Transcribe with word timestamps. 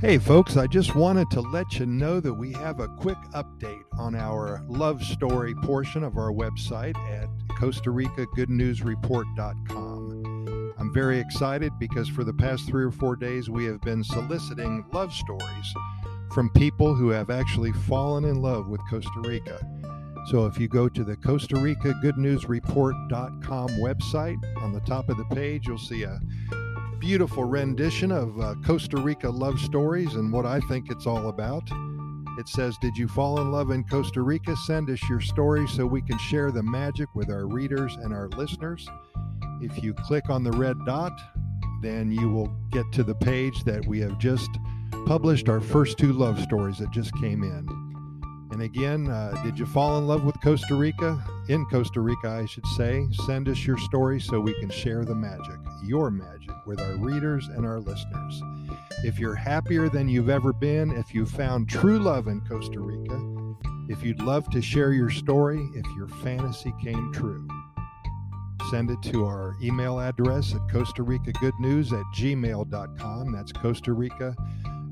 Hey, 0.00 0.18
folks, 0.18 0.56
I 0.56 0.66
just 0.66 0.94
wanted 0.94 1.30
to 1.30 1.40
let 1.40 1.78
you 1.78 1.86
know 1.86 2.20
that 2.20 2.34
we 2.34 2.52
have 2.52 2.80
a 2.80 2.88
quick 2.88 3.16
update 3.32 3.84
on 3.96 4.14
our 4.14 4.62
love 4.68 5.02
story 5.02 5.54
portion 5.54 6.02
of 6.04 6.18
our 6.18 6.30
website 6.30 6.96
at 7.08 7.28
Costa 7.56 7.90
Rica 7.90 8.26
Good 8.34 8.50
News 8.50 8.82
Report.com. 8.82 10.74
I'm 10.76 10.92
very 10.92 11.18
excited 11.18 11.72
because 11.78 12.08
for 12.08 12.24
the 12.24 12.34
past 12.34 12.66
three 12.66 12.84
or 12.84 12.90
four 12.90 13.16
days 13.16 13.48
we 13.48 13.64
have 13.64 13.80
been 13.80 14.04
soliciting 14.04 14.84
love 14.92 15.12
stories 15.12 15.74
from 16.34 16.50
people 16.50 16.94
who 16.94 17.08
have 17.10 17.30
actually 17.30 17.72
fallen 17.72 18.24
in 18.24 18.42
love 18.42 18.68
with 18.68 18.80
Costa 18.90 19.20
Rica. 19.20 19.64
So 20.26 20.44
if 20.46 20.58
you 20.58 20.68
go 20.68 20.88
to 20.88 21.04
the 21.04 21.16
Costa 21.16 21.56
Rica 21.56 21.94
Good 22.02 22.18
News 22.18 22.46
Report.com 22.46 23.68
website, 23.78 24.36
on 24.60 24.72
the 24.72 24.80
top 24.80 25.08
of 25.08 25.16
the 25.16 25.24
page, 25.26 25.66
you'll 25.66 25.78
see 25.78 26.02
a 26.02 26.20
beautiful 27.04 27.44
rendition 27.44 28.10
of 28.10 28.40
uh, 28.40 28.54
Costa 28.64 28.96
Rica 28.96 29.28
love 29.28 29.60
stories 29.60 30.14
and 30.14 30.32
what 30.32 30.46
I 30.46 30.58
think 30.60 30.90
it's 30.90 31.06
all 31.06 31.28
about. 31.28 31.62
It 32.38 32.48
says, 32.48 32.78
Did 32.80 32.96
you 32.96 33.08
fall 33.08 33.42
in 33.42 33.52
love 33.52 33.70
in 33.70 33.84
Costa 33.84 34.22
Rica? 34.22 34.56
Send 34.64 34.88
us 34.88 35.06
your 35.06 35.20
story 35.20 35.68
so 35.68 35.84
we 35.84 36.00
can 36.00 36.16
share 36.16 36.50
the 36.50 36.62
magic 36.62 37.14
with 37.14 37.28
our 37.28 37.46
readers 37.46 37.94
and 37.96 38.14
our 38.14 38.30
listeners. 38.30 38.88
If 39.60 39.82
you 39.82 39.92
click 39.92 40.30
on 40.30 40.44
the 40.44 40.52
red 40.52 40.78
dot, 40.86 41.12
then 41.82 42.10
you 42.10 42.30
will 42.30 42.48
get 42.72 42.90
to 42.92 43.02
the 43.02 43.14
page 43.16 43.64
that 43.64 43.84
we 43.86 44.00
have 44.00 44.18
just 44.18 44.48
published 45.04 45.50
our 45.50 45.60
first 45.60 45.98
two 45.98 46.14
love 46.14 46.40
stories 46.40 46.78
that 46.78 46.90
just 46.90 47.14
came 47.20 47.42
in. 47.42 47.84
And 48.50 48.62
again, 48.62 49.10
uh, 49.10 49.42
did 49.42 49.58
you 49.58 49.66
fall 49.66 49.98
in 49.98 50.06
love 50.06 50.24
with 50.24 50.40
Costa 50.40 50.74
Rica? 50.74 51.22
In 51.48 51.66
Costa 51.66 52.00
Rica, 52.00 52.30
I 52.30 52.46
should 52.46 52.66
say. 52.68 53.06
Send 53.26 53.46
us 53.50 53.66
your 53.66 53.76
story 53.76 54.20
so 54.20 54.40
we 54.40 54.58
can 54.58 54.70
share 54.70 55.04
the 55.04 55.14
magic, 55.14 55.58
your 55.86 56.10
magic, 56.10 56.54
with 56.66 56.80
our 56.80 56.96
readers 56.96 57.48
and 57.48 57.66
our 57.66 57.80
listeners. 57.80 58.42
If 59.02 59.18
you're 59.18 59.34
happier 59.34 59.88
than 59.88 60.08
you've 60.08 60.28
ever 60.28 60.52
been, 60.52 60.90
if 60.92 61.14
you 61.14 61.26
found 61.26 61.68
true 61.68 61.98
love 61.98 62.28
in 62.28 62.40
Costa 62.42 62.80
Rica, 62.80 63.54
if 63.88 64.02
you'd 64.02 64.22
love 64.22 64.48
to 64.50 64.62
share 64.62 64.92
your 64.92 65.10
story, 65.10 65.68
if 65.74 65.86
your 65.96 66.08
fantasy 66.08 66.72
came 66.82 67.12
true, 67.12 67.46
send 68.70 68.90
it 68.90 69.02
to 69.02 69.24
our 69.26 69.54
email 69.62 70.00
address 70.00 70.54
at 70.54 70.60
Costa 70.70 71.02
Rica 71.02 71.32
Good 71.32 71.54
News 71.60 71.92
at 71.92 72.04
gmail.com. 72.16 73.32
That's 73.32 73.52
Costa 73.52 73.92
Rica 73.92 74.34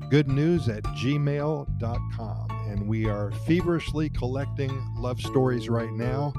Good 0.09 0.27
News 0.27 0.69
at 0.69 0.83
gmail.com 0.83 2.53
and 2.73 2.87
we 2.87 3.05
are 3.05 3.31
feverishly 3.45 4.09
collecting 4.09 4.71
love 4.95 5.19
stories 5.19 5.69
right 5.69 5.91
now. 5.91 6.33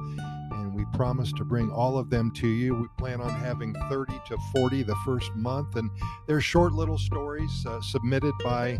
Promise 0.94 1.32
to 1.34 1.44
bring 1.44 1.70
all 1.70 1.98
of 1.98 2.08
them 2.08 2.30
to 2.36 2.46
you. 2.46 2.74
We 2.74 2.86
plan 2.98 3.20
on 3.20 3.30
having 3.30 3.74
30 3.88 4.12
to 4.28 4.38
40 4.54 4.84
the 4.84 4.94
first 5.04 5.34
month, 5.34 5.76
and 5.76 5.90
they're 6.26 6.40
short 6.40 6.72
little 6.72 6.98
stories 6.98 7.50
uh, 7.66 7.80
submitted 7.80 8.32
by 8.44 8.78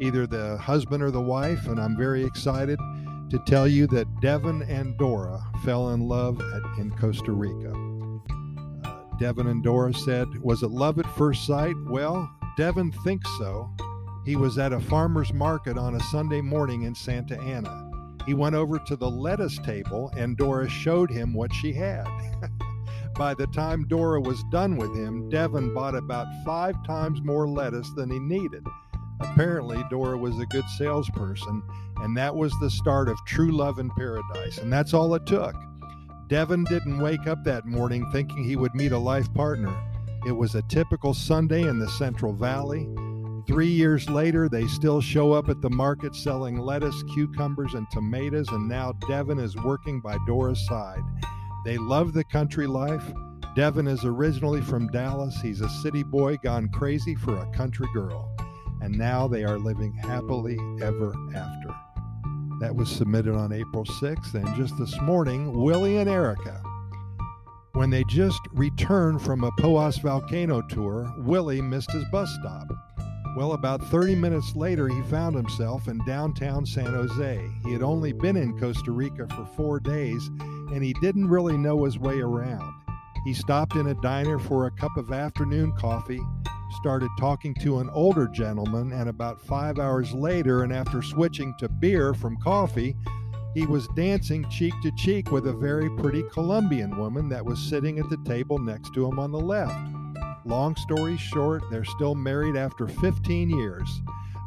either 0.00 0.26
the 0.26 0.56
husband 0.58 1.02
or 1.02 1.10
the 1.10 1.20
wife. 1.20 1.66
And 1.66 1.80
I'm 1.80 1.96
very 1.96 2.24
excited 2.24 2.78
to 3.30 3.38
tell 3.46 3.66
you 3.66 3.86
that 3.88 4.06
Devin 4.20 4.62
and 4.62 4.96
Dora 4.96 5.42
fell 5.64 5.90
in 5.90 6.00
love 6.00 6.40
at, 6.40 6.62
in 6.78 6.92
Costa 6.92 7.32
Rica. 7.32 7.72
Uh, 8.84 8.94
Devin 9.18 9.48
and 9.48 9.64
Dora 9.64 9.92
said, 9.92 10.28
Was 10.42 10.62
it 10.62 10.70
love 10.70 10.98
at 11.00 11.16
first 11.16 11.46
sight? 11.46 11.74
Well, 11.88 12.30
Devin 12.56 12.92
thinks 12.92 13.28
so. 13.38 13.68
He 14.24 14.36
was 14.36 14.58
at 14.58 14.72
a 14.72 14.80
farmer's 14.80 15.32
market 15.32 15.78
on 15.78 15.94
a 15.94 16.00
Sunday 16.00 16.40
morning 16.40 16.82
in 16.82 16.94
Santa 16.94 17.40
Ana. 17.40 17.85
He 18.26 18.34
went 18.34 18.56
over 18.56 18.78
to 18.80 18.96
the 18.96 19.08
lettuce 19.08 19.58
table 19.58 20.12
and 20.16 20.36
Dora 20.36 20.68
showed 20.68 21.10
him 21.10 21.32
what 21.32 21.54
she 21.54 21.72
had. 21.72 22.06
By 23.16 23.32
the 23.32 23.46
time 23.46 23.86
Dora 23.88 24.20
was 24.20 24.42
done 24.50 24.76
with 24.76 24.94
him, 24.94 25.30
Devin 25.30 25.72
bought 25.72 25.94
about 25.94 26.26
five 26.44 26.74
times 26.84 27.22
more 27.22 27.48
lettuce 27.48 27.90
than 27.92 28.10
he 28.10 28.18
needed. 28.18 28.66
Apparently, 29.20 29.82
Dora 29.88 30.18
was 30.18 30.38
a 30.38 30.46
good 30.46 30.68
salesperson, 30.76 31.62
and 31.98 32.14
that 32.16 32.34
was 32.34 32.52
the 32.60 32.68
start 32.68 33.08
of 33.08 33.16
true 33.24 33.52
love 33.52 33.78
in 33.78 33.90
paradise, 33.90 34.58
and 34.58 34.70
that's 34.70 34.92
all 34.92 35.14
it 35.14 35.24
took. 35.24 35.54
Devin 36.28 36.64
didn't 36.64 36.98
wake 36.98 37.26
up 37.26 37.42
that 37.44 37.64
morning 37.64 38.04
thinking 38.12 38.44
he 38.44 38.56
would 38.56 38.74
meet 38.74 38.92
a 38.92 38.98
life 38.98 39.32
partner. 39.32 39.74
It 40.26 40.32
was 40.32 40.54
a 40.54 40.62
typical 40.62 41.14
Sunday 41.14 41.62
in 41.62 41.78
the 41.78 41.88
Central 41.88 42.32
Valley. 42.32 42.86
Three 43.46 43.68
years 43.68 44.10
later, 44.10 44.48
they 44.48 44.66
still 44.66 45.00
show 45.00 45.32
up 45.32 45.48
at 45.48 45.60
the 45.60 45.70
market 45.70 46.16
selling 46.16 46.58
lettuce, 46.58 47.04
cucumbers, 47.14 47.74
and 47.74 47.86
tomatoes, 47.92 48.48
and 48.48 48.68
now 48.68 48.92
Devin 49.08 49.38
is 49.38 49.56
working 49.56 50.00
by 50.00 50.18
Dora's 50.26 50.66
side. 50.66 51.02
They 51.64 51.78
love 51.78 52.12
the 52.12 52.24
country 52.24 52.66
life. 52.66 53.04
Devin 53.54 53.86
is 53.86 54.04
originally 54.04 54.60
from 54.60 54.88
Dallas. 54.88 55.40
He's 55.40 55.60
a 55.60 55.68
city 55.68 56.02
boy 56.02 56.36
gone 56.38 56.68
crazy 56.70 57.14
for 57.14 57.36
a 57.36 57.50
country 57.52 57.86
girl. 57.94 58.36
And 58.82 58.98
now 58.98 59.28
they 59.28 59.44
are 59.44 59.58
living 59.58 59.94
happily 59.94 60.58
ever 60.82 61.14
after. 61.34 61.74
That 62.60 62.74
was 62.74 62.90
submitted 62.90 63.34
on 63.34 63.52
April 63.52 63.84
6th. 63.84 64.34
And 64.34 64.56
just 64.56 64.76
this 64.76 65.00
morning, 65.00 65.52
Willie 65.52 65.98
and 65.98 66.10
Erica. 66.10 66.62
When 67.72 67.90
they 67.90 68.04
just 68.04 68.40
returned 68.52 69.22
from 69.22 69.44
a 69.44 69.52
Poas 69.52 70.00
volcano 70.02 70.62
tour, 70.62 71.12
Willie 71.18 71.60
missed 71.60 71.92
his 71.92 72.04
bus 72.10 72.28
stop. 72.40 72.68
Well, 73.36 73.52
about 73.52 73.82
30 73.88 74.14
minutes 74.14 74.56
later, 74.56 74.88
he 74.88 75.02
found 75.02 75.36
himself 75.36 75.88
in 75.88 76.02
downtown 76.06 76.64
San 76.64 76.86
Jose. 76.86 77.46
He 77.66 77.70
had 77.70 77.82
only 77.82 78.14
been 78.14 78.34
in 78.34 78.58
Costa 78.58 78.90
Rica 78.90 79.28
for 79.28 79.44
four 79.54 79.78
days, 79.78 80.30
and 80.72 80.82
he 80.82 80.94
didn't 81.02 81.28
really 81.28 81.58
know 81.58 81.84
his 81.84 81.98
way 81.98 82.20
around. 82.20 82.72
He 83.26 83.34
stopped 83.34 83.76
in 83.76 83.88
a 83.88 84.00
diner 84.00 84.38
for 84.38 84.64
a 84.64 84.70
cup 84.70 84.96
of 84.96 85.12
afternoon 85.12 85.72
coffee, 85.72 86.22
started 86.80 87.10
talking 87.20 87.54
to 87.56 87.80
an 87.80 87.90
older 87.90 88.26
gentleman, 88.26 88.90
and 88.92 89.10
about 89.10 89.42
five 89.42 89.78
hours 89.78 90.14
later, 90.14 90.62
and 90.62 90.72
after 90.72 91.02
switching 91.02 91.54
to 91.58 91.68
beer 91.68 92.14
from 92.14 92.38
coffee, 92.38 92.96
he 93.52 93.66
was 93.66 93.86
dancing 93.88 94.48
cheek 94.48 94.72
to 94.82 94.90
cheek 94.92 95.30
with 95.30 95.46
a 95.46 95.52
very 95.52 95.90
pretty 95.98 96.22
Colombian 96.32 96.96
woman 96.96 97.28
that 97.28 97.44
was 97.44 97.58
sitting 97.58 97.98
at 97.98 98.08
the 98.08 98.18
table 98.24 98.58
next 98.58 98.94
to 98.94 99.06
him 99.06 99.18
on 99.18 99.30
the 99.30 99.38
left. 99.38 99.95
Long 100.46 100.76
story 100.76 101.16
short, 101.16 101.64
they're 101.72 101.84
still 101.84 102.14
married 102.14 102.54
after 102.54 102.86
15 102.86 103.50
years. 103.50 104.00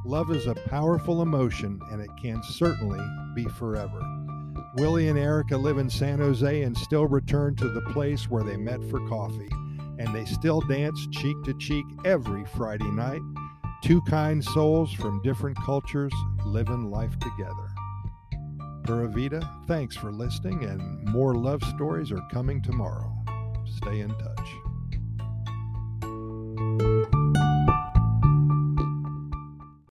Love 0.05 0.31
is 0.31 0.47
a 0.47 0.55
powerful 0.55 1.21
emotion, 1.21 1.77
and 1.91 2.01
it 2.01 2.09
can 2.21 2.41
certainly 2.41 3.05
be 3.35 3.43
forever. 3.43 4.01
Willie 4.77 5.09
and 5.09 5.19
Erica 5.19 5.57
live 5.57 5.77
in 5.77 5.89
San 5.89 6.19
Jose 6.19 6.61
and 6.61 6.77
still 6.77 7.05
return 7.05 7.53
to 7.57 7.67
the 7.67 7.81
place 7.91 8.29
where 8.29 8.43
they 8.43 8.55
met 8.55 8.81
for 8.89 9.05
coffee. 9.09 9.49
And 9.97 10.15
they 10.15 10.23
still 10.23 10.61
dance 10.61 11.05
cheek 11.11 11.35
to 11.43 11.53
cheek 11.55 11.85
every 12.05 12.45
Friday 12.45 12.89
night. 12.91 13.21
Two 13.83 14.01
kind 14.03 14.41
souls 14.41 14.93
from 14.93 15.21
different 15.21 15.57
cultures 15.65 16.13
living 16.45 16.89
life 16.89 17.19
together. 17.19 17.69
Pura 18.83 19.09
Vida, 19.09 19.41
thanks 19.67 19.97
for 19.97 20.13
listening, 20.13 20.63
and 20.63 21.03
more 21.09 21.35
love 21.35 21.61
stories 21.75 22.09
are 22.13 22.25
coming 22.31 22.61
tomorrow. 22.61 23.13
Stay 23.65 23.99
in 23.99 24.17
touch. 24.17 24.68